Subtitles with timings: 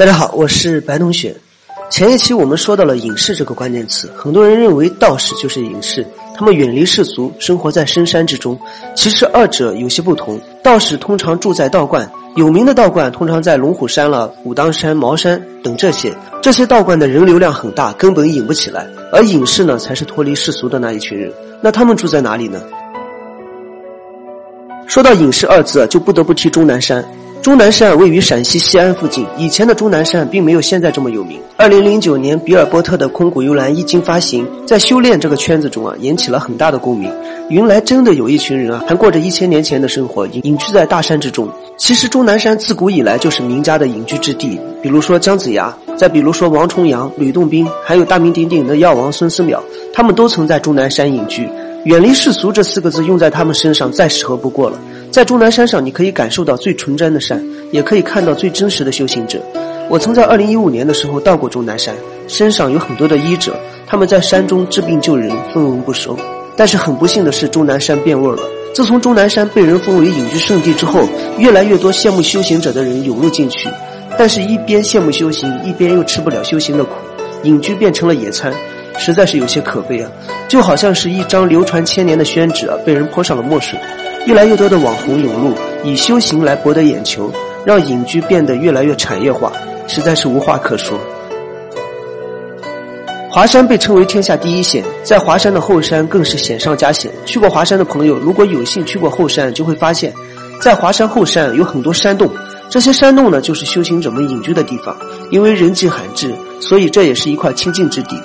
[0.00, 1.36] 大家好，我是白同学。
[1.90, 6.02] 前一期我们说到了隐士这个关键词，很多人认为道士就是隐士，
[6.34, 8.58] 他们远离世俗，生活在深山之中。
[8.94, 10.40] 其实二者有些不同。
[10.62, 16.10] 道士通常住在道观，有名的道观通常在龙虎山了、武当山、茅山等这些。
[16.40, 18.86] 这些道观的人流量很大，根本引不起来。
[19.12, 21.30] 而隐士呢，才是脱离世俗的那一群人。
[21.60, 22.58] 那他们住在哪里呢？
[24.86, 27.04] 说到隐士二字，就不得不提终南山。
[27.42, 29.26] 终南山位于陕西西安附近。
[29.38, 31.40] 以前的终南山并没有现在这么有名。
[31.56, 37.10] 二零零九年，比尔波特的空谷幽兰一经发行，在修炼这个圈子中啊，引起了很大的共鸣。
[37.48, 41.48] 原来真的有一群人啊，还过着一千年前的生活，隐隐居在大山之中。
[41.78, 49.58] 其实终南山自古以来就是名家的隐居之地，比如说姜子牙，再比如说王重阳、吕洞宾，还有大名鼎鼎的药王孙思邈，
[49.94, 51.48] 他们都曾在终南山隐居。
[51.84, 54.78] 远离世俗这四个字用在他们身上再适合不过了。
[55.10, 59.42] 在终南山上，你可以感受到最纯真的善，也可以看到最真实的修行者。
[59.88, 61.92] 我曾在二零一五年的时候到过终南山，
[62.28, 66.16] 山上有很多的医者，他们在山中治病救人，分文不收。
[66.56, 68.42] 但是很不幸的是，终南山变味了。
[68.72, 73.68] 自从终南山被人封为隐居圣地之后，越来越多羡慕修行者的人涌入进去，
[74.16, 76.92] 但是一边羡慕修行，一边又吃不了修行的苦，
[77.42, 78.54] 隐居变成了野餐，
[78.96, 80.10] 实在是有些可悲啊！
[80.46, 83.76] 就好像是一张流传千年的宣纸啊，被人泼上了墨水。
[84.26, 87.32] 越来越多的网红涌入，以修行来博得眼球，
[87.64, 89.50] 让隐居变得越来越产业化，
[89.88, 90.98] 实在是无话可说。
[93.30, 97.10] 华山被称为天下第一险，在华山的后山更是险上加险。
[97.24, 100.12] 去过华山的朋友，如果有幸去过后山，就会发现，
[100.60, 102.30] 在华山后山有很多山洞，
[102.68, 104.94] 这些山洞呢，就是修行者们隐居的地方。
[105.30, 108.20] 因为人迹罕至，所以这也是一块清净之地。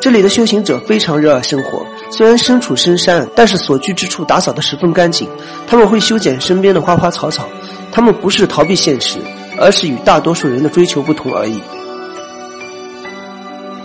[0.00, 1.82] 这里的修行者非常热爱生活。
[2.10, 5.28] 虽然身处深山，但是所居之处打扫得十分干净。
[5.66, 7.48] 他们会修剪身边的花花草草，
[7.92, 9.18] 他们不是逃避现实，
[9.58, 11.60] 而是与大多数人的追求不同而已。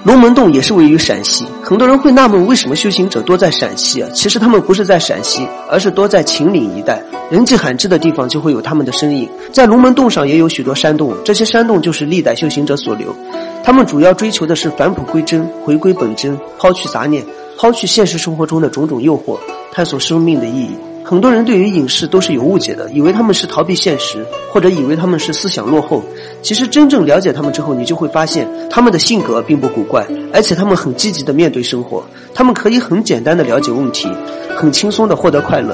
[0.05, 4.09] 龙门洞也是位于陕西，很多人会纳闷为什么修行者多在陕西啊？
[4.13, 9.30] 其实他们不是在陕西，而是多在秦岭一带，人迹罕至的地方就会有他们的身影。
[9.53, 13.15] 在龙门洞上也有许多山洞，这些山洞就是历代修行者所留，
[13.64, 17.23] 他们主要追求的是返璞归真，回归本真，抛去杂念。
[17.63, 19.39] 抛去现实生活中的种种诱惑，
[19.71, 20.71] 探索生命的意义。
[21.01, 26.03] 很多人对于影视都是有误解的，以为他们是逃避现实，或者以为他们是思想落后。
[26.41, 32.03] 其实真正了解他们之后，你就会发现他们的性格并不古怪，而且他们很积极的面对生活。
[32.33, 34.09] 他们可以很简单的了解问题，
[34.57, 35.73] 很轻松的获得快乐。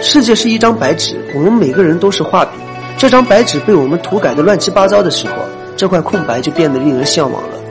[0.00, 2.52] 世界是一张白纸，我们每个人都是画笔。
[2.96, 5.34] 这张白纸被我们涂改的乱七八糟的时候，
[5.76, 7.63] 这块空白就变得令人向往了。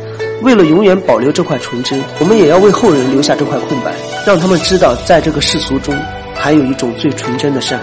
[0.44, 3.94] 为了永远保留这块纯真，我们也要为后人留下这块空白，
[4.28, 5.96] 让他们知道，在这个世俗中，
[6.36, 7.80] 还有一种最纯真的善。